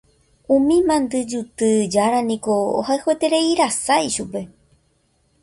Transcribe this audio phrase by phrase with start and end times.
[0.55, 4.41] Umi mandyjuty jára niko ohayhuetereirasa ichupe.